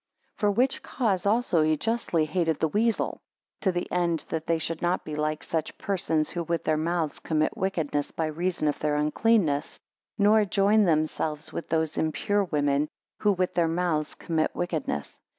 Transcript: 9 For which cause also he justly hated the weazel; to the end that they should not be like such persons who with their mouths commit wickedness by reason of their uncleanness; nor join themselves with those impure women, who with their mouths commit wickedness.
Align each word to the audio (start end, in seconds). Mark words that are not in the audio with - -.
9 0.37 0.37
For 0.39 0.51
which 0.51 0.81
cause 0.81 1.27
also 1.27 1.61
he 1.61 1.77
justly 1.77 2.25
hated 2.25 2.57
the 2.59 2.69
weazel; 2.69 3.19
to 3.59 3.71
the 3.71 3.87
end 3.91 4.25
that 4.29 4.47
they 4.47 4.57
should 4.57 4.81
not 4.81 5.05
be 5.05 5.13
like 5.13 5.43
such 5.43 5.77
persons 5.77 6.31
who 6.31 6.41
with 6.41 6.63
their 6.63 6.75
mouths 6.75 7.19
commit 7.19 7.55
wickedness 7.55 8.09
by 8.11 8.25
reason 8.25 8.67
of 8.67 8.79
their 8.79 8.95
uncleanness; 8.95 9.79
nor 10.17 10.43
join 10.43 10.85
themselves 10.85 11.53
with 11.53 11.69
those 11.69 11.99
impure 11.99 12.43
women, 12.45 12.87
who 13.19 13.31
with 13.31 13.53
their 13.53 13.67
mouths 13.67 14.15
commit 14.15 14.49
wickedness. 14.55 15.19